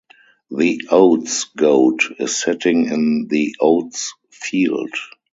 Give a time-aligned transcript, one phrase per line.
[0.49, 4.89] The Oats Goat is sitting in the oats field.